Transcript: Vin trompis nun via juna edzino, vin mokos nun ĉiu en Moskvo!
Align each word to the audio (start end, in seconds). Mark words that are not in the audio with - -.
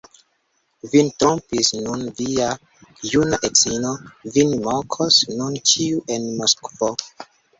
Vin 0.93 1.09
trompis 1.23 1.67
nun 1.81 2.05
via 2.19 2.47
juna 3.11 3.39
edzino, 3.49 3.91
vin 4.37 4.57
mokos 4.63 5.19
nun 5.35 5.59
ĉiu 5.73 6.01
en 6.17 6.27
Moskvo! 6.41 6.93